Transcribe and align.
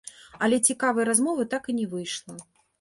Але 0.47 0.59
цікавай 0.73 1.07
размовы 1.11 1.47
так 1.55 1.71
і 1.75 1.79
не 1.83 1.87
выйшла. 1.95 2.43